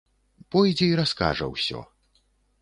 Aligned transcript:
Пойдзе 0.55 0.87
і 0.93 0.95
раскажа 1.01 1.51
ўсё. 1.53 1.85